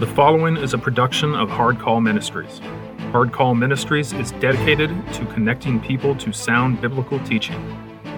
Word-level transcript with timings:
The 0.00 0.06
following 0.06 0.56
is 0.56 0.72
a 0.72 0.78
production 0.78 1.34
of 1.34 1.50
Hard 1.50 1.78
Call 1.78 2.00
Ministries. 2.00 2.62
Hard 3.12 3.34
Call 3.34 3.54
Ministries 3.54 4.14
is 4.14 4.32
dedicated 4.32 4.88
to 5.12 5.26
connecting 5.26 5.78
people 5.78 6.16
to 6.16 6.32
sound 6.32 6.80
biblical 6.80 7.22
teaching. 7.26 7.60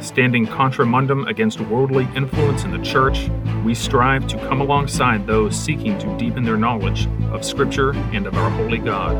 Standing 0.01 0.47
contramundum 0.47 1.27
against 1.27 1.61
worldly 1.63 2.07
influence 2.15 2.63
in 2.63 2.71
the 2.71 2.79
church, 2.85 3.29
we 3.65 3.75
strive 3.75 4.29
to 4.29 4.37
come 4.47 4.61
alongside 4.61 5.27
those 5.27 5.59
seeking 5.59 5.99
to 5.99 6.19
deepen 6.19 6.45
their 6.45 6.57
knowledge 6.57 7.09
of 7.33 7.45
Scripture 7.45 7.91
and 8.13 8.29
of 8.29 8.37
our 8.37 8.51
holy 8.51 8.79
God. 8.79 9.17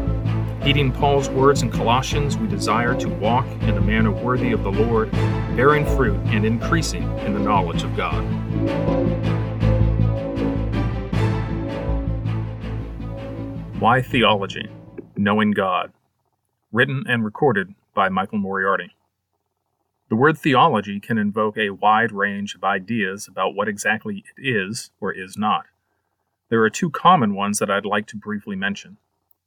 Heeding 0.63 0.93
Paul's 0.93 1.29
words 1.31 1.63
in 1.63 1.71
Colossians, 1.73 2.39
we 2.39 2.47
desire 2.47 2.95
to 3.01 3.09
walk 3.09 3.45
in 3.63 3.71
a 3.71 3.81
manner 3.81 4.13
worthy 4.13 4.53
of 4.53 4.63
the 4.63 4.71
Lord, 4.71 5.11
bearing 5.57 5.85
fruit 5.97 6.15
and 6.27 6.47
increasing 6.47 7.03
in 7.19 7.35
the 7.35 7.41
knowledge 7.41 7.83
of 7.83 7.97
God. 7.97 8.23
Why 13.83 14.01
Theology? 14.01 14.71
Knowing 15.17 15.51
God. 15.51 15.93
Written 16.71 17.03
and 17.09 17.25
recorded 17.25 17.75
by 17.97 18.09
Michael 18.11 18.39
Moriarty. 18.39 18.95
The 20.09 20.15
word 20.15 20.39
theology 20.39 21.01
can 21.01 21.19
invoke 21.19 21.59
a 21.59 21.71
wide 21.71 22.13
range 22.13 22.55
of 22.55 22.63
ideas 22.63 23.27
about 23.27 23.57
what 23.57 23.67
exactly 23.67 24.23
it 24.37 24.41
is 24.41 24.93
or 25.01 25.13
is 25.13 25.37
not. 25.37 25.67
There 26.49 26.63
are 26.63 26.71
two 26.71 26.91
common 26.91 27.35
ones 27.35 27.59
that 27.59 27.73
I'd 27.73 27.85
like 27.85 28.07
to 28.07 28.17
briefly 28.17 28.55
mention. 28.55 28.99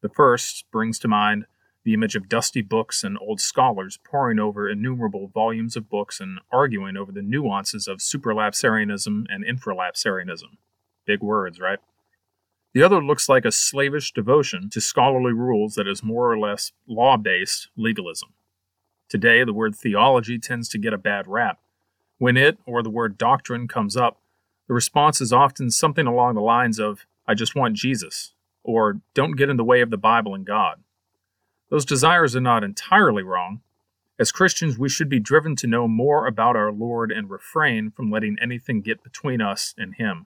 The 0.01 0.09
first 0.09 0.65
brings 0.69 0.99
to 0.99 1.07
mind 1.07 1.45
the 1.85 1.93
image 1.93 2.17
of 2.17 2.27
dusty 2.27 2.61
books 2.61 3.05
and 3.05 3.17
old 3.21 3.39
scholars 3.39 3.99
poring 4.03 4.37
over 4.37 4.69
innumerable 4.69 5.29
volumes 5.33 5.77
of 5.77 5.89
books 5.89 6.19
and 6.19 6.39
arguing 6.51 6.97
over 6.97 7.13
the 7.13 7.21
nuances 7.21 7.87
of 7.87 7.99
supralapsarianism 7.99 9.27
and 9.29 9.45
infralapsarianism. 9.45 10.57
Big 11.05 11.21
words, 11.21 11.61
right? 11.61 11.79
The 12.75 12.83
other 12.83 13.01
looks 13.01 13.29
like 13.29 13.45
a 13.45 13.53
slavish 13.53 14.11
devotion 14.11 14.69
to 14.71 14.81
scholarly 14.81 15.31
rules 15.31 15.75
that 15.75 15.87
is 15.87 16.03
more 16.03 16.29
or 16.29 16.37
less 16.37 16.73
law 16.85 17.15
based 17.15 17.69
legalism. 17.77 18.33
Today, 19.07 19.45
the 19.45 19.53
word 19.53 19.77
theology 19.77 20.37
tends 20.37 20.67
to 20.69 20.77
get 20.77 20.91
a 20.91 20.97
bad 20.97 21.25
rap. 21.25 21.61
When 22.17 22.35
it 22.35 22.57
or 22.65 22.83
the 22.83 22.89
word 22.89 23.17
doctrine 23.17 23.69
comes 23.69 23.95
up, 23.95 24.19
the 24.67 24.73
response 24.73 25.21
is 25.21 25.31
often 25.31 25.71
something 25.71 26.05
along 26.05 26.35
the 26.35 26.41
lines 26.41 26.77
of, 26.77 27.05
I 27.25 27.33
just 27.33 27.55
want 27.55 27.77
Jesus, 27.77 28.33
or 28.61 28.99
don't 29.13 29.37
get 29.37 29.49
in 29.49 29.55
the 29.55 29.63
way 29.63 29.79
of 29.79 29.89
the 29.89 29.95
Bible 29.95 30.35
and 30.35 30.45
God. 30.45 30.83
Those 31.69 31.85
desires 31.85 32.35
are 32.35 32.41
not 32.41 32.65
entirely 32.65 33.23
wrong. 33.23 33.61
As 34.19 34.33
Christians, 34.33 34.77
we 34.77 34.89
should 34.89 35.07
be 35.07 35.21
driven 35.21 35.55
to 35.57 35.67
know 35.67 35.87
more 35.87 36.27
about 36.27 36.57
our 36.57 36.73
Lord 36.73 37.09
and 37.09 37.29
refrain 37.29 37.91
from 37.91 38.11
letting 38.11 38.35
anything 38.41 38.81
get 38.81 39.01
between 39.01 39.39
us 39.39 39.73
and 39.77 39.95
Him. 39.95 40.25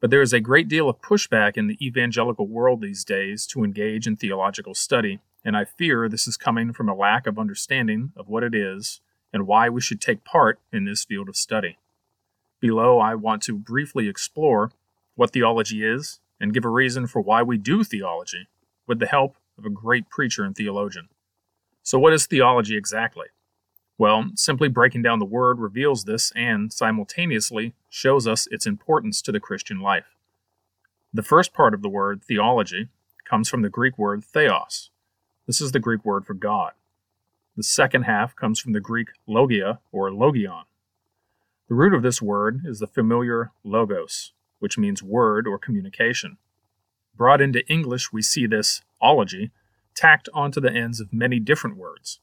But 0.00 0.10
there 0.10 0.22
is 0.22 0.32
a 0.32 0.40
great 0.40 0.66
deal 0.66 0.88
of 0.88 1.02
pushback 1.02 1.56
in 1.56 1.66
the 1.66 1.78
evangelical 1.84 2.46
world 2.46 2.80
these 2.80 3.04
days 3.04 3.46
to 3.48 3.62
engage 3.62 4.06
in 4.06 4.16
theological 4.16 4.74
study, 4.74 5.20
and 5.44 5.56
I 5.56 5.66
fear 5.66 6.08
this 6.08 6.26
is 6.26 6.38
coming 6.38 6.72
from 6.72 6.88
a 6.88 6.94
lack 6.94 7.26
of 7.26 7.38
understanding 7.38 8.12
of 8.16 8.28
what 8.28 8.42
it 8.42 8.54
is 8.54 9.00
and 9.32 9.46
why 9.46 9.68
we 9.68 9.80
should 9.80 10.00
take 10.00 10.24
part 10.24 10.58
in 10.72 10.86
this 10.86 11.04
field 11.04 11.28
of 11.28 11.36
study. 11.36 11.78
Below, 12.60 12.98
I 12.98 13.14
want 13.14 13.42
to 13.42 13.56
briefly 13.56 14.08
explore 14.08 14.72
what 15.16 15.32
theology 15.32 15.84
is 15.84 16.20
and 16.40 16.54
give 16.54 16.64
a 16.64 16.70
reason 16.70 17.06
for 17.06 17.20
why 17.20 17.42
we 17.42 17.58
do 17.58 17.84
theology, 17.84 18.48
with 18.86 18.98
the 18.98 19.06
help 19.06 19.36
of 19.58 19.66
a 19.66 19.70
great 19.70 20.08
preacher 20.08 20.44
and 20.44 20.56
theologian. 20.56 21.08
So, 21.82 21.98
what 21.98 22.14
is 22.14 22.26
theology 22.26 22.76
exactly? 22.76 23.26
Well, 24.00 24.30
simply 24.34 24.70
breaking 24.70 25.02
down 25.02 25.18
the 25.18 25.26
word 25.26 25.58
reveals 25.58 26.04
this 26.04 26.32
and 26.34 26.72
simultaneously 26.72 27.74
shows 27.90 28.26
us 28.26 28.48
its 28.50 28.66
importance 28.66 29.20
to 29.20 29.30
the 29.30 29.40
Christian 29.40 29.78
life. 29.78 30.16
The 31.12 31.22
first 31.22 31.52
part 31.52 31.74
of 31.74 31.82
the 31.82 31.90
word, 31.90 32.24
theology, 32.24 32.88
comes 33.28 33.50
from 33.50 33.60
the 33.60 33.68
Greek 33.68 33.98
word 33.98 34.24
theos. 34.24 34.88
This 35.46 35.60
is 35.60 35.72
the 35.72 35.78
Greek 35.78 36.02
word 36.02 36.24
for 36.24 36.32
God. 36.32 36.72
The 37.58 37.62
second 37.62 38.04
half 38.04 38.34
comes 38.34 38.58
from 38.58 38.72
the 38.72 38.80
Greek 38.80 39.08
logia 39.26 39.80
or 39.92 40.10
logion. 40.10 40.62
The 41.68 41.74
root 41.74 41.92
of 41.92 42.00
this 42.00 42.22
word 42.22 42.62
is 42.64 42.78
the 42.78 42.86
familiar 42.86 43.52
logos, 43.64 44.32
which 44.60 44.78
means 44.78 45.02
word 45.02 45.46
or 45.46 45.58
communication. 45.58 46.38
Brought 47.14 47.42
into 47.42 47.70
English, 47.70 48.14
we 48.14 48.22
see 48.22 48.46
this 48.46 48.80
ology 48.98 49.50
tacked 49.94 50.30
onto 50.32 50.58
the 50.58 50.72
ends 50.72 51.00
of 51.00 51.12
many 51.12 51.38
different 51.38 51.76
words. 51.76 52.18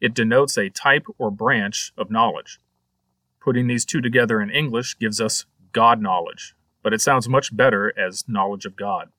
It 0.00 0.14
denotes 0.14 0.56
a 0.56 0.70
type 0.70 1.06
or 1.18 1.30
branch 1.30 1.92
of 1.96 2.10
knowledge. 2.10 2.60
Putting 3.40 3.66
these 3.66 3.84
two 3.84 4.00
together 4.00 4.40
in 4.40 4.50
English 4.50 4.98
gives 4.98 5.20
us 5.20 5.46
God 5.72 6.00
knowledge, 6.00 6.54
but 6.82 6.92
it 6.92 7.00
sounds 7.00 7.28
much 7.28 7.56
better 7.56 7.92
as 7.98 8.28
knowledge 8.28 8.64
of 8.64 8.76
God. 8.76 9.10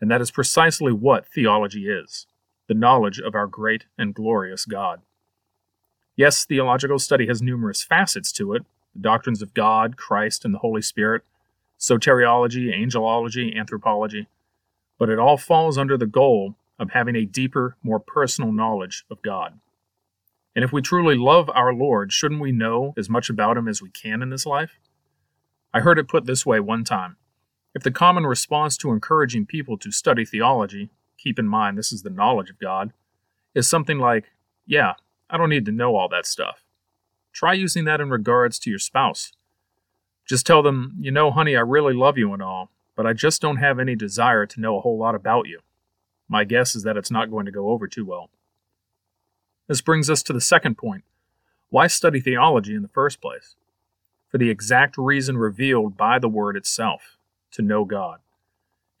And 0.00 0.10
that 0.10 0.20
is 0.20 0.30
precisely 0.30 0.92
what 0.92 1.26
theology 1.26 1.88
is 1.88 2.26
the 2.68 2.74
knowledge 2.74 3.18
of 3.18 3.34
our 3.34 3.46
great 3.46 3.84
and 3.98 4.14
glorious 4.14 4.64
God. 4.64 5.02
Yes, 6.16 6.44
theological 6.44 6.98
study 6.98 7.26
has 7.26 7.42
numerous 7.42 7.82
facets 7.82 8.32
to 8.32 8.54
it 8.54 8.64
the 8.94 9.00
doctrines 9.00 9.40
of 9.40 9.54
God, 9.54 9.96
Christ, 9.96 10.44
and 10.44 10.52
the 10.52 10.58
Holy 10.58 10.82
Spirit, 10.82 11.22
soteriology, 11.78 12.72
angelology, 12.74 13.56
anthropology, 13.58 14.26
but 14.98 15.08
it 15.08 15.18
all 15.18 15.38
falls 15.38 15.78
under 15.78 15.96
the 15.96 16.06
goal 16.06 16.54
of 16.78 16.90
having 16.90 17.16
a 17.16 17.24
deeper, 17.24 17.76
more 17.82 17.98
personal 17.98 18.52
knowledge 18.52 19.04
of 19.10 19.22
God. 19.22 19.58
And 20.54 20.64
if 20.64 20.72
we 20.72 20.82
truly 20.82 21.16
love 21.16 21.50
our 21.54 21.72
Lord, 21.72 22.12
shouldn't 22.12 22.40
we 22.40 22.52
know 22.52 22.92
as 22.96 23.08
much 23.08 23.30
about 23.30 23.56
him 23.56 23.68
as 23.68 23.80
we 23.80 23.90
can 23.90 24.22
in 24.22 24.30
this 24.30 24.44
life? 24.44 24.78
I 25.72 25.80
heard 25.80 25.98
it 25.98 26.08
put 26.08 26.26
this 26.26 26.44
way 26.44 26.60
one 26.60 26.84
time 26.84 27.16
If 27.74 27.82
the 27.82 27.90
common 27.90 28.26
response 28.26 28.76
to 28.78 28.92
encouraging 28.92 29.46
people 29.46 29.78
to 29.78 29.90
study 29.90 30.24
theology, 30.24 30.90
keep 31.16 31.38
in 31.38 31.48
mind 31.48 31.78
this 31.78 31.92
is 31.92 32.02
the 32.02 32.10
knowledge 32.10 32.50
of 32.50 32.58
God, 32.58 32.92
is 33.54 33.68
something 33.68 33.98
like, 33.98 34.26
Yeah, 34.66 34.94
I 35.30 35.38
don't 35.38 35.48
need 35.48 35.64
to 35.66 35.72
know 35.72 35.96
all 35.96 36.08
that 36.10 36.26
stuff. 36.26 36.64
Try 37.32 37.54
using 37.54 37.84
that 37.86 38.00
in 38.00 38.10
regards 38.10 38.58
to 38.60 38.70
your 38.70 38.78
spouse. 38.78 39.32
Just 40.28 40.46
tell 40.46 40.62
them, 40.62 40.96
You 41.00 41.10
know, 41.10 41.30
honey, 41.30 41.56
I 41.56 41.60
really 41.60 41.94
love 41.94 42.18
you 42.18 42.34
and 42.34 42.42
all, 42.42 42.70
but 42.94 43.06
I 43.06 43.14
just 43.14 43.40
don't 43.40 43.56
have 43.56 43.78
any 43.78 43.96
desire 43.96 44.44
to 44.44 44.60
know 44.60 44.76
a 44.76 44.80
whole 44.82 44.98
lot 44.98 45.14
about 45.14 45.48
you. 45.48 45.60
My 46.28 46.44
guess 46.44 46.74
is 46.74 46.82
that 46.82 46.98
it's 46.98 47.10
not 47.10 47.30
going 47.30 47.46
to 47.46 47.52
go 47.52 47.70
over 47.70 47.88
too 47.88 48.04
well. 48.04 48.28
This 49.72 49.80
brings 49.80 50.10
us 50.10 50.22
to 50.24 50.34
the 50.34 50.40
second 50.42 50.76
point. 50.76 51.02
Why 51.70 51.86
study 51.86 52.20
theology 52.20 52.74
in 52.74 52.82
the 52.82 52.88
first 52.88 53.22
place? 53.22 53.56
For 54.28 54.36
the 54.36 54.50
exact 54.50 54.98
reason 54.98 55.38
revealed 55.38 55.96
by 55.96 56.18
the 56.18 56.28
Word 56.28 56.58
itself 56.58 57.16
to 57.52 57.62
know 57.62 57.86
God. 57.86 58.18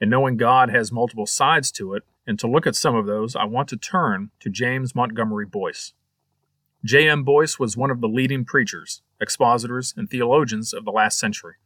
And 0.00 0.08
knowing 0.08 0.38
God 0.38 0.70
has 0.70 0.90
multiple 0.90 1.26
sides 1.26 1.70
to 1.72 1.92
it, 1.92 2.04
and 2.26 2.38
to 2.38 2.46
look 2.46 2.66
at 2.66 2.74
some 2.74 2.94
of 2.94 3.04
those, 3.04 3.36
I 3.36 3.44
want 3.44 3.68
to 3.68 3.76
turn 3.76 4.30
to 4.40 4.48
James 4.48 4.94
Montgomery 4.94 5.44
Boice. 5.44 5.92
J.M. 6.82 7.22
Boice 7.22 7.58
was 7.58 7.76
one 7.76 7.90
of 7.90 8.00
the 8.00 8.08
leading 8.08 8.46
preachers, 8.46 9.02
expositors, 9.20 9.92
and 9.94 10.08
theologians 10.08 10.72
of 10.72 10.86
the 10.86 10.90
last 10.90 11.18
century, 11.18 11.56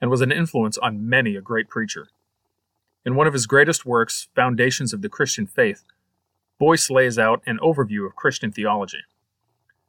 and 0.00 0.08
was 0.08 0.20
an 0.20 0.30
influence 0.30 0.78
on 0.78 1.08
many 1.08 1.34
a 1.34 1.40
great 1.40 1.68
preacher. 1.68 2.10
In 3.04 3.16
one 3.16 3.26
of 3.26 3.32
his 3.32 3.48
greatest 3.48 3.84
works, 3.84 4.28
Foundations 4.36 4.92
of 4.92 5.02
the 5.02 5.08
Christian 5.08 5.48
Faith, 5.48 5.82
Boice 6.58 6.88
lays 6.88 7.18
out 7.18 7.42
an 7.46 7.58
overview 7.62 8.06
of 8.06 8.16
Christian 8.16 8.50
theology. 8.50 9.02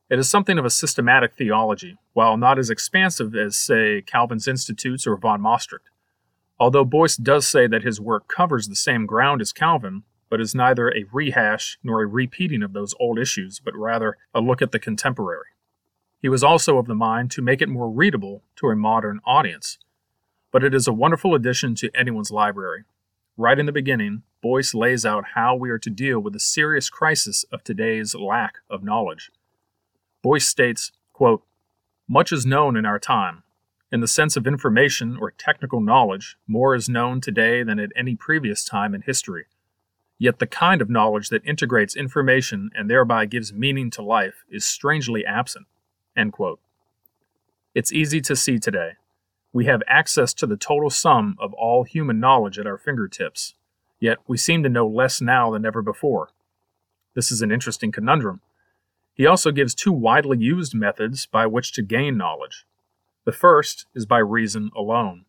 It 0.10 0.20
is 0.20 0.30
something 0.30 0.58
of 0.58 0.66
a 0.66 0.70
systematic 0.70 1.36
theology, 1.38 1.98
while 2.14 2.38
not 2.38 2.60
as 2.60 2.70
expansive 2.70 3.36
as, 3.36 3.56
say, 3.58 4.02
Calvin's 4.02 4.48
Institutes 4.48 5.08
or 5.08 5.18
von 5.18 5.42
Mastricht. 5.42 5.90
Although 6.60 6.86
Boice 6.86 7.18
does 7.18 7.48
say 7.48 7.68
that 7.68 7.84
his 7.84 8.02
work 8.02 8.28
covers 8.28 8.68
the 8.68 8.76
same 8.76 9.06
ground 9.06 9.42
as 9.42 9.54
Calvin, 9.54 10.04
but 10.30 10.42
is 10.42 10.56
neither 10.56 10.90
a 10.90 11.06
rehash 11.12 11.78
nor 11.84 12.02
a 12.02 12.08
repeating 12.08 12.64
of 12.64 12.74
those 12.74 12.94
old 13.00 13.18
issues, 13.18 13.62
but 13.64 13.76
rather 13.76 14.18
a 14.34 14.42
look 14.42 14.62
at 14.62 14.72
the 14.72 14.80
contemporary. 14.80 15.48
He 16.22 16.30
was 16.30 16.44
also 16.44 16.78
of 16.78 16.88
the 16.88 16.96
mind 16.96 17.32
to 17.32 17.42
make 17.42 17.62
it 17.62 17.70
more 17.70 17.90
readable 17.90 18.44
to 18.58 18.68
a 18.68 18.76
modern 18.76 19.22
audience, 19.26 19.78
but 20.52 20.64
it 20.64 20.74
is 20.74 20.88
a 20.88 20.94
wonderful 20.94 21.36
addition 21.36 21.76
to 21.76 21.92
anyone's 21.96 22.32
library. 22.32 22.84
Right 23.40 23.60
in 23.60 23.68
the 23.68 23.72
beginning, 23.72 24.24
Boice 24.42 24.74
lays 24.74 25.06
out 25.06 25.34
how 25.36 25.56
we 25.56 25.70
are 25.70 25.78
to 25.78 25.92
deal 25.92 26.20
with 26.20 26.34
the 26.34 26.40
serious 26.40 26.90
crisis 26.90 27.46
of 27.52 27.64
today's 27.64 28.16
lack 28.16 28.56
of 28.68 28.84
knowledge. 28.84 29.32
Boice 30.24 30.48
states, 30.48 30.92
quote, 31.14 31.44
Much 32.08 32.32
is 32.32 32.48
known 32.48 32.76
in 32.76 32.84
our 32.84 32.98
time. 32.98 33.44
In 33.92 34.02
the 34.02 34.08
sense 34.08 34.38
of 34.38 34.48
information 34.48 35.18
or 35.22 35.30
technical 35.30 35.82
knowledge, 35.82 36.36
more 36.48 36.74
is 36.74 36.90
known 36.90 37.22
today 37.22 37.62
than 37.62 37.80
at 37.80 37.92
any 37.96 38.16
previous 38.16 38.66
time 38.66 38.96
in 38.96 39.04
history. 39.04 39.46
Yet 40.18 40.40
the 40.40 40.48
kind 40.48 40.82
of 40.82 40.90
knowledge 40.90 41.30
that 41.30 41.46
integrates 41.46 41.96
information 41.96 42.72
and 42.74 42.90
thereby 42.90 43.28
gives 43.28 43.54
meaning 43.54 43.92
to 43.92 44.02
life 44.02 44.46
is 44.50 44.66
strangely 44.66 45.24
absent. 45.24 45.68
It's 47.76 47.94
easy 47.94 48.20
to 48.22 48.36
see 48.36 48.58
today 48.58 48.94
we 49.54 49.66
have 49.66 49.82
access 49.88 50.34
to 50.36 50.46
the 50.46 50.58
total 50.58 50.90
sum 50.90 51.36
of 51.40 51.54
all 51.54 51.84
human 51.84 52.20
knowledge 52.20 52.60
at 52.60 52.68
our 52.68 52.78
fingertips, 52.78 53.56
yet 54.00 54.18
we 54.28 54.38
seem 54.38 54.64
to 54.64 54.70
know 54.70 54.88
less 54.88 55.22
now 55.22 55.52
than 55.52 55.66
ever 55.66 55.82
before. 55.82 56.30
This 57.16 57.32
is 57.32 57.42
an 57.42 57.52
interesting 57.52 57.92
conundrum. 57.92 58.42
He 59.14 59.26
also 59.26 59.52
gives 59.52 59.74
two 59.74 59.92
widely 59.92 60.38
used 60.38 60.76
methods 60.76 61.26
by 61.26 61.48
which 61.48 61.72
to 61.74 61.82
gain 61.82 62.18
knowledge. 62.18 62.66
The 63.26 63.32
first 63.32 63.88
is 63.96 64.06
by 64.06 64.20
reason 64.20 64.70
alone. 64.76 65.26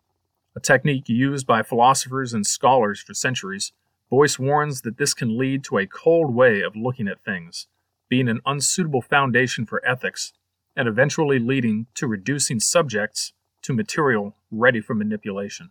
a 0.55 0.61
technique 0.61 1.09
used 1.09 1.47
by 1.47 1.63
philosophers 1.63 2.35
and 2.35 2.45
scholars 2.45 3.01
for 3.01 3.15
centuries, 3.15 3.73
Boice 4.11 4.39
warns 4.39 4.81
that 4.83 4.97
this 4.97 5.15
can 5.15 5.39
lead 5.39 5.63
to 5.65 5.79
a 5.79 5.87
cold 5.87 6.35
way 6.35 6.63
of 6.63 6.75
looking 6.75 7.09
at 7.09 7.23
things, 7.25 7.67
being 8.09 8.29
an 8.29 8.41
unsuitable 8.47 9.03
foundation 9.03 9.67
for 9.67 9.85
ethics, 9.87 10.33
and 10.75 10.89
eventually 10.89 11.39
leading 11.39 11.87
to 11.95 12.07
reducing 12.07 12.59
subjects 12.59 13.33
to 13.69 13.75
material 13.75 14.35
ready 14.51 14.81
for 14.81 14.95
manipulation. 14.95 15.69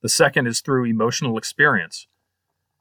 The 0.00 0.08
second 0.08 0.46
is 0.46 0.62
through 0.62 0.86
emotional 0.86 1.36
experience. 1.36 2.06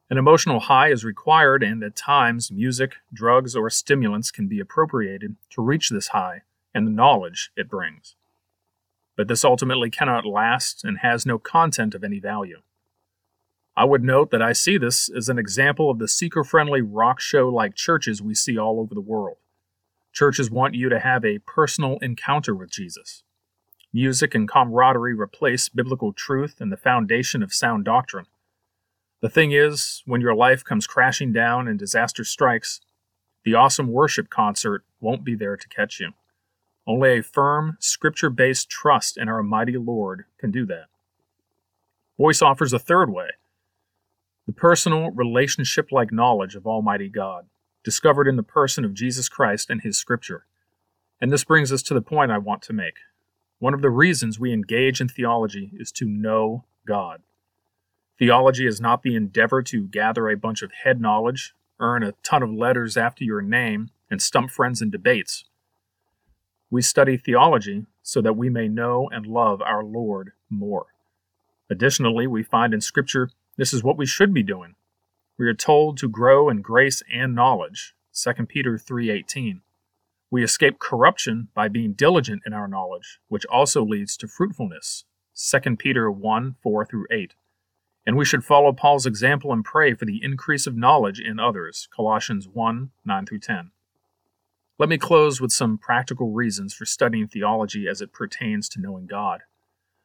An 0.09 0.17
emotional 0.17 0.61
high 0.61 0.89
is 0.89 1.03
required, 1.03 1.61
and 1.63 1.83
at 1.83 1.97
times, 1.97 2.49
music, 2.49 2.95
drugs, 3.11 3.57
or 3.57 3.69
stimulants 3.69 4.31
can 4.31 4.47
be 4.47 4.61
appropriated 4.61 5.35
to 5.49 5.61
reach 5.61 5.89
this 5.89 6.07
high 6.07 6.43
and 6.73 6.87
the 6.87 6.91
knowledge 6.91 7.51
it 7.57 7.67
brings. 7.69 8.15
But 9.17 9.27
this 9.27 9.43
ultimately 9.43 9.89
cannot 9.89 10.25
last 10.25 10.85
and 10.85 10.99
has 10.99 11.25
no 11.25 11.37
content 11.37 11.93
of 11.93 12.05
any 12.05 12.21
value. 12.21 12.61
I 13.75 13.83
would 13.83 14.01
note 14.01 14.31
that 14.31 14.41
I 14.41 14.53
see 14.53 14.77
this 14.77 15.09
as 15.09 15.27
an 15.27 15.37
example 15.37 15.91
of 15.91 15.99
the 15.99 16.07
seeker 16.07 16.45
friendly 16.45 16.81
rock 16.81 17.19
show 17.19 17.49
like 17.49 17.75
churches 17.75 18.21
we 18.21 18.33
see 18.33 18.57
all 18.57 18.79
over 18.79 18.95
the 18.95 19.01
world. 19.01 19.39
Churches 20.13 20.49
want 20.49 20.73
you 20.73 20.87
to 20.87 20.99
have 20.99 21.25
a 21.25 21.39
personal 21.39 21.97
encounter 22.01 22.55
with 22.55 22.71
Jesus. 22.71 23.23
Music 23.91 24.35
and 24.35 24.47
camaraderie 24.47 25.15
replace 25.15 25.67
biblical 25.67 26.13
truth 26.13 26.57
and 26.59 26.71
the 26.71 26.77
foundation 26.77 27.41
of 27.41 27.53
sound 27.53 27.85
doctrine. 27.85 28.27
The 29.21 29.29
thing 29.29 29.51
is, 29.51 30.03
when 30.05 30.21
your 30.21 30.35
life 30.35 30.63
comes 30.63 30.87
crashing 30.87 31.33
down 31.33 31.67
and 31.67 31.79
disaster 31.79 32.23
strikes, 32.23 32.81
the 33.43 33.55
awesome 33.55 33.87
worship 33.87 34.29
concert 34.29 34.83
won't 35.01 35.23
be 35.23 35.35
there 35.35 35.57
to 35.57 35.67
catch 35.67 35.99
you. 35.99 36.11
Only 36.85 37.17
a 37.17 37.23
firm, 37.23 37.77
scripture 37.79 38.29
based 38.29 38.69
trust 38.69 39.17
in 39.17 39.27
our 39.27 39.43
mighty 39.43 39.77
Lord 39.77 40.25
can 40.37 40.51
do 40.51 40.65
that. 40.67 40.85
Boice 42.17 42.41
offers 42.41 42.73
a 42.73 42.79
third 42.79 43.09
way 43.09 43.29
the 44.45 44.53
personal, 44.53 45.11
relationship 45.11 45.91
like 45.91 46.11
knowledge 46.11 46.55
of 46.55 46.65
Almighty 46.65 47.07
God, 47.07 47.45
discovered 47.83 48.27
in 48.27 48.35
the 48.35 48.43
person 48.43 48.83
of 48.83 48.95
Jesus 48.95 49.29
Christ 49.29 49.69
and 49.69 49.81
His 49.81 49.97
Scripture. 49.97 50.45
And 51.21 51.31
this 51.31 51.43
brings 51.43 51.71
us 51.71 51.83
to 51.83 51.93
the 51.93 52.01
point 52.01 52.31
I 52.31 52.39
want 52.39 52.63
to 52.63 52.73
make. 52.73 52.95
One 53.59 53.73
of 53.73 53.81
the 53.81 53.89
reasons 53.89 54.39
we 54.39 54.53
engage 54.53 55.01
in 55.01 55.09
theology 55.09 55.71
is 55.73 55.91
to 55.93 56.05
know 56.05 56.63
God. 56.87 57.21
Theology 58.17 58.65
is 58.65 58.79
not 58.79 59.03
the 59.03 59.15
endeavor 59.15 59.61
to 59.63 59.87
gather 59.87 60.29
a 60.29 60.37
bunch 60.37 60.61
of 60.61 60.71
head 60.83 61.01
knowledge, 61.01 61.53
earn 61.79 62.01
a 62.01 62.13
ton 62.23 62.41
of 62.41 62.53
letters 62.53 62.95
after 62.95 63.25
your 63.25 63.41
name, 63.41 63.91
and 64.09 64.21
stump 64.21 64.49
friends 64.49 64.81
in 64.81 64.89
debates. 64.89 65.43
We 66.71 66.81
study 66.81 67.17
theology 67.17 67.85
so 68.01 68.21
that 68.21 68.37
we 68.37 68.49
may 68.49 68.69
know 68.69 69.09
and 69.11 69.25
love 69.25 69.61
our 69.61 69.83
Lord 69.83 70.31
more. 70.49 70.87
Additionally, 71.69 72.27
we 72.27 72.43
find 72.43 72.73
in 72.73 72.81
Scripture 72.81 73.29
this 73.57 73.73
is 73.73 73.83
what 73.83 73.97
we 73.97 74.05
should 74.05 74.33
be 74.33 74.43
doing. 74.43 74.75
We 75.37 75.47
are 75.47 75.53
told 75.53 75.97
to 75.97 76.07
grow 76.07 76.49
in 76.49 76.61
grace 76.61 77.03
and 77.11 77.35
knowledge. 77.35 77.93
2 78.13 78.47
Peter 78.47 78.77
3:18. 78.77 79.61
We 80.31 80.43
escape 80.43 80.79
corruption 80.79 81.47
by 81.55 81.69
being 81.69 81.93
diligent 81.93 82.43
in 82.45 82.53
our 82.53 82.67
knowledge, 82.67 83.19
which 83.29 83.45
also 83.47 83.83
leads 83.83 84.15
to 84.17 84.27
fruitfulness. 84.27 85.05
2 85.35 85.75
Peter 85.77 86.11
1 86.11 86.55
4 86.61 86.85
through 86.85 87.07
8. 87.09 87.33
And 88.05 88.15
we 88.15 88.25
should 88.25 88.43
follow 88.43 88.71
Paul's 88.71 89.05
example 89.05 89.51
and 89.51 89.63
pray 89.63 89.93
for 89.93 90.05
the 90.05 90.23
increase 90.23 90.67
of 90.67 90.75
knowledge 90.75 91.19
in 91.19 91.39
others. 91.39 91.87
Colossians 91.95 92.47
1 92.47 92.91
9 93.05 93.25
through 93.25 93.39
10. 93.39 93.71
Let 94.77 94.89
me 94.89 94.97
close 94.97 95.41
with 95.41 95.51
some 95.51 95.77
practical 95.77 96.31
reasons 96.31 96.73
for 96.73 96.85
studying 96.85 97.27
theology 97.27 97.87
as 97.87 98.01
it 98.01 98.13
pertains 98.13 98.69
to 98.69 98.81
knowing 98.81 99.07
God. 99.07 99.41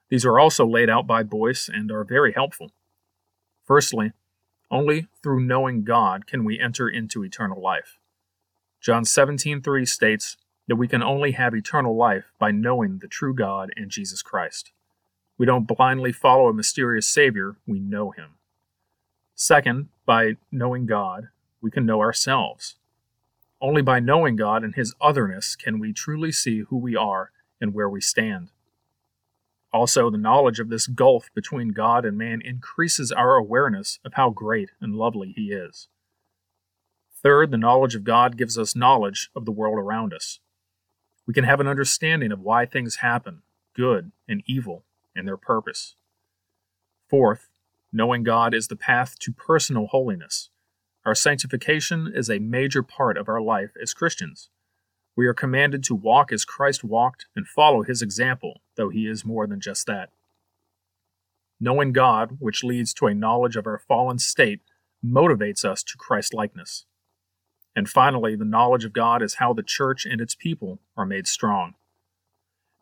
These 0.09 0.25
are 0.25 0.39
also 0.39 0.67
laid 0.67 0.91
out 0.91 1.07
by 1.07 1.23
Boice 1.23 1.69
and 1.69 1.93
are 1.93 2.05
very 2.05 2.33
helpful. 2.33 2.73
Firstly, 3.65 4.13
only 4.71 5.07
through 5.23 5.41
knowing 5.41 5.85
God 5.85 6.27
can 6.27 6.45
we 6.45 6.59
enter 6.59 6.89
into 6.89 7.25
eternal 7.25 7.61
life. 7.61 7.99
John 8.85 9.05
17:3 9.05 9.87
states 9.87 10.37
that 10.69 10.77
we 10.77 10.89
can 10.89 11.03
only 11.03 11.33
have 11.33 11.55
eternal 11.55 11.97
life 11.97 12.35
by 12.39 12.51
knowing 12.51 12.99
the 12.99 13.09
true 13.09 13.33
God 13.33 13.71
and 13.77 13.91
Jesus 13.91 14.21
Christ. 14.21 14.73
We 15.39 15.47
don't 15.47 15.67
blindly 15.67 16.13
follow 16.13 16.49
a 16.49 16.53
mysterious 16.53 17.09
Savior, 17.09 17.57
we 17.67 17.81
know 17.81 18.11
Him. 18.11 18.33
Second, 19.35 19.89
by 20.05 20.37
knowing 20.53 20.85
God, 20.85 21.31
we 21.63 21.71
can 21.71 21.87
know 21.87 22.01
ourselves. 22.01 22.77
Only 23.59 23.81
by 23.81 24.01
knowing 24.01 24.37
God 24.37 24.63
and 24.63 24.75
His 24.75 24.95
otherness 25.01 25.57
can 25.57 25.79
we 25.79 25.95
truly 25.95 26.31
see 26.31 26.59
who 26.59 26.77
we 26.77 26.95
are 26.95 27.31
and 27.63 27.73
where 27.73 27.89
we 27.89 28.03
stand. 28.03 28.51
Also, 29.73 30.11
the 30.11 30.19
knowledge 30.19 30.61
of 30.61 30.69
this 30.69 30.89
gulf 30.89 31.31
between 31.35 31.69
God 31.69 32.05
and 32.05 32.19
man 32.19 32.43
increases 32.43 33.11
our 33.11 33.37
awareness 33.37 33.99
of 34.05 34.13
how 34.13 34.29
great 34.29 34.73
and 34.79 34.95
lovely 34.95 35.33
He 35.33 35.53
is. 35.53 35.89
Third, 37.25 37.51
the 37.51 37.57
knowledge 37.57 37.95
of 37.95 38.05
God 38.05 38.37
gives 38.37 38.59
us 38.59 38.77
knowledge 38.77 39.31
of 39.35 39.47
the 39.47 39.51
world 39.51 39.79
around 39.79 40.13
us. 40.13 40.41
We 41.27 41.33
can 41.33 41.45
have 41.45 41.59
an 41.59 41.67
understanding 41.67 42.31
of 42.31 42.41
why 42.41 42.67
things 42.67 42.97
happen, 42.97 43.41
good 43.75 44.13
and 44.29 44.43
evil, 44.47 44.85
and 45.17 45.27
their 45.27 45.39
purpose. 45.39 45.97
Fourth, 47.09 47.49
knowing 47.91 48.25
God 48.25 48.53
is 48.53 48.69
the 48.69 48.77
path 48.77 49.19
to 49.21 49.33
personal 49.33 49.87
holiness. 49.87 50.51
Our 51.07 51.15
sanctification 51.15 52.13
is 52.15 52.29
a 52.29 52.41
major 52.41 52.83
part 52.83 53.17
of 53.17 53.27
our 53.27 53.41
life 53.41 53.71
as 53.81 53.95
Christians. 53.95 54.51
We 55.17 55.27
are 55.27 55.33
commanded 55.33 55.83
to 55.85 55.95
walk 55.95 56.31
as 56.31 56.45
Christ 56.45 56.85
walked 56.85 57.25
and 57.35 57.47
follow 57.47 57.85
his 57.85 58.03
example, 58.03 58.61
though 58.77 58.91
he 58.91 59.07
is 59.07 59.25
more 59.25 59.47
than 59.47 59.61
just 59.61 59.87
that. 59.87 60.11
Knowing 61.59 61.93
God, 61.93 62.37
which 62.39 62.63
leads 62.63 62.93
to 62.95 63.07
a 63.07 63.15
knowledge 63.15 63.57
of 63.57 63.67
our 63.67 63.79
fallen 63.79 64.19
state, 64.19 64.61
motivates 65.03 65.65
us 65.65 65.83
to 65.85 65.97
Christ 65.97 66.35
likeness. 66.35 66.85
And 67.77 67.89
finally, 67.89 68.37
the 68.37 68.45
knowledge 68.45 68.85
of 68.85 68.93
God 68.93 69.23
is 69.23 69.35
how 69.35 69.53
the 69.53 69.63
church 69.63 70.07
and 70.07 70.21
its 70.21 70.35
people 70.35 70.79
are 70.97 71.07
made 71.07 71.27
strong. 71.27 71.75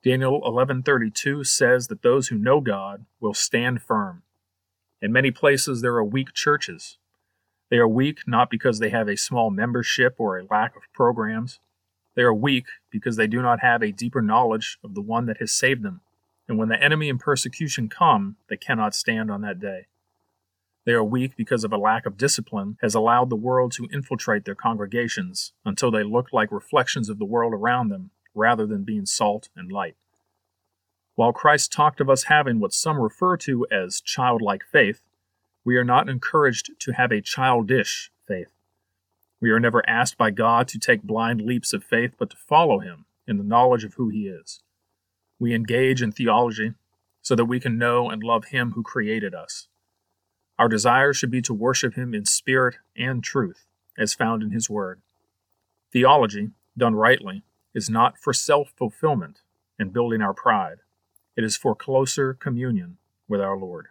Daniel 0.02 0.42
11:32 0.42 1.44
says 1.44 1.86
that 1.88 2.02
those 2.02 2.28
who 2.28 2.36
know 2.36 2.60
God 2.60 3.06
will 3.20 3.34
stand 3.34 3.82
firm. 3.82 4.22
In 5.00 5.12
many 5.12 5.30
places 5.30 5.80
there 5.80 5.94
are 5.94 6.04
weak 6.04 6.32
churches. 6.32 6.98
They 7.70 7.78
are 7.78 7.88
weak 7.88 8.20
not 8.26 8.50
because 8.50 8.78
they 8.78 8.90
have 8.90 9.08
a 9.08 9.16
small 9.16 9.50
membership 9.50 10.16
or 10.18 10.36
a 10.36 10.44
lack 10.44 10.76
of 10.76 10.82
programs. 10.92 11.58
They 12.14 12.22
are 12.22 12.34
weak 12.34 12.66
because 12.90 13.16
they 13.16 13.26
do 13.26 13.40
not 13.40 13.60
have 13.60 13.82
a 13.82 13.92
deeper 13.92 14.20
knowledge 14.20 14.78
of 14.84 14.94
the 14.94 15.00
one 15.00 15.26
that 15.26 15.38
has 15.38 15.52
saved 15.52 15.82
them. 15.82 16.02
And 16.48 16.58
when 16.58 16.68
the 16.68 16.82
enemy 16.82 17.08
and 17.08 17.18
persecution 17.18 17.88
come, 17.88 18.36
they 18.48 18.56
cannot 18.56 18.94
stand 18.94 19.30
on 19.30 19.40
that 19.40 19.60
day. 19.60 19.86
They 20.84 20.92
are 20.92 21.04
weak 21.04 21.36
because 21.36 21.62
of 21.62 21.72
a 21.72 21.76
lack 21.76 22.06
of 22.06 22.16
discipline 22.16 22.76
has 22.82 22.94
allowed 22.94 23.30
the 23.30 23.36
world 23.36 23.72
to 23.72 23.88
infiltrate 23.92 24.44
their 24.44 24.56
congregations 24.56 25.52
until 25.64 25.90
they 25.90 26.02
look 26.02 26.32
like 26.32 26.50
reflections 26.50 27.08
of 27.08 27.18
the 27.18 27.24
world 27.24 27.54
around 27.54 27.88
them 27.88 28.10
rather 28.34 28.66
than 28.66 28.82
being 28.82 29.06
salt 29.06 29.48
and 29.54 29.70
light. 29.70 29.96
While 31.14 31.32
Christ 31.32 31.70
talked 31.70 32.00
of 32.00 32.10
us 32.10 32.24
having 32.24 32.58
what 32.58 32.72
some 32.72 32.98
refer 32.98 33.36
to 33.38 33.66
as 33.70 34.00
childlike 34.00 34.64
faith, 34.64 35.02
we 35.64 35.76
are 35.76 35.84
not 35.84 36.08
encouraged 36.08 36.70
to 36.80 36.92
have 36.92 37.12
a 37.12 37.20
childish 37.20 38.10
faith. 38.26 38.52
We 39.40 39.50
are 39.50 39.60
never 39.60 39.88
asked 39.88 40.16
by 40.16 40.30
God 40.30 40.66
to 40.68 40.78
take 40.78 41.02
blind 41.02 41.42
leaps 41.42 41.72
of 41.72 41.84
faith, 41.84 42.14
but 42.18 42.30
to 42.30 42.36
follow 42.36 42.78
Him 42.78 43.04
in 43.26 43.38
the 43.38 43.44
knowledge 43.44 43.84
of 43.84 43.94
who 43.94 44.08
He 44.08 44.26
is. 44.26 44.62
We 45.38 45.54
engage 45.54 46.02
in 46.02 46.12
theology 46.12 46.74
so 47.20 47.36
that 47.36 47.44
we 47.44 47.60
can 47.60 47.78
know 47.78 48.08
and 48.08 48.22
love 48.22 48.46
Him 48.46 48.72
who 48.72 48.82
created 48.82 49.34
us. 49.34 49.68
Our 50.62 50.68
desire 50.68 51.12
should 51.12 51.32
be 51.32 51.42
to 51.42 51.52
worship 51.52 51.94
Him 51.94 52.14
in 52.14 52.24
spirit 52.24 52.76
and 52.96 53.24
truth, 53.24 53.66
as 53.98 54.14
found 54.14 54.44
in 54.44 54.52
His 54.52 54.70
Word. 54.70 55.00
Theology, 55.92 56.50
done 56.78 56.94
rightly, 56.94 57.42
is 57.74 57.90
not 57.90 58.16
for 58.16 58.32
self 58.32 58.72
fulfillment 58.76 59.40
and 59.76 59.92
building 59.92 60.22
our 60.22 60.32
pride, 60.32 60.76
it 61.36 61.42
is 61.42 61.56
for 61.56 61.74
closer 61.74 62.32
communion 62.34 62.98
with 63.26 63.40
our 63.40 63.56
Lord. 63.58 63.88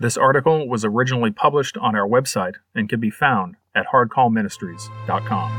This 0.00 0.16
article 0.16 0.68
was 0.68 0.84
originally 0.84 1.30
published 1.30 1.76
on 1.76 1.94
our 1.94 2.08
website 2.08 2.56
and 2.74 2.88
can 2.88 2.98
be 2.98 3.10
found 3.10 3.54
at 3.76 3.86
hardcallministries.com. 3.92 5.50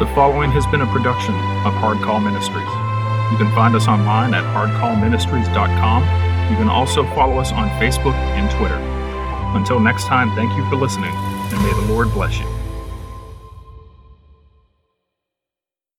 The 0.00 0.06
following 0.12 0.50
has 0.50 0.66
been 0.66 0.80
a 0.80 0.86
production 0.86 1.36
of 1.36 1.72
Hardcall 1.74 2.24
Ministries. 2.24 2.81
You 3.32 3.38
can 3.38 3.50
find 3.54 3.74
us 3.74 3.88
online 3.88 4.34
at 4.34 4.44
hardcallministries.com. 4.44 6.02
You 6.50 6.56
can 6.58 6.68
also 6.68 7.02
follow 7.14 7.38
us 7.38 7.50
on 7.50 7.70
Facebook 7.80 8.12
and 8.12 8.50
Twitter. 8.50 8.76
Until 9.56 9.80
next 9.80 10.04
time, 10.04 10.30
thank 10.36 10.54
you 10.54 10.68
for 10.68 10.76
listening, 10.76 11.14
and 11.14 11.62
may 11.62 11.72
the 11.72 11.92
Lord 11.92 12.12
bless 12.12 12.38
you. 12.38 12.51